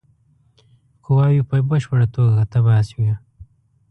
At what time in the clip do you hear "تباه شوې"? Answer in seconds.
2.51-3.13